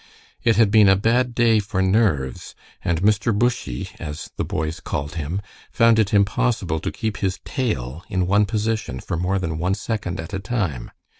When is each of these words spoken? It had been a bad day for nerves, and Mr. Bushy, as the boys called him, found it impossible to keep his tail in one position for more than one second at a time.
It 0.43 0.55
had 0.55 0.71
been 0.71 0.89
a 0.89 0.95
bad 0.95 1.35
day 1.35 1.59
for 1.59 1.79
nerves, 1.79 2.55
and 2.83 3.03
Mr. 3.03 3.37
Bushy, 3.37 3.91
as 3.99 4.31
the 4.35 4.43
boys 4.43 4.79
called 4.79 5.13
him, 5.13 5.43
found 5.71 5.99
it 5.99 6.11
impossible 6.11 6.79
to 6.79 6.91
keep 6.91 7.17
his 7.17 7.37
tail 7.45 8.03
in 8.09 8.25
one 8.25 8.47
position 8.47 8.99
for 8.99 9.15
more 9.15 9.37
than 9.37 9.59
one 9.59 9.75
second 9.75 10.19
at 10.19 10.33
a 10.33 10.39
time. 10.39 10.89